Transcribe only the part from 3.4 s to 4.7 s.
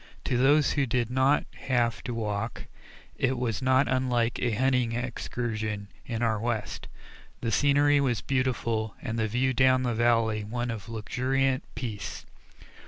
not unlike a